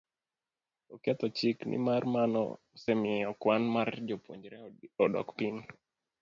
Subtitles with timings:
[0.93, 2.41] oketho chik, nimar mano
[2.75, 4.57] osemiyo kwan mar jopuonjre
[5.05, 5.57] odok piny,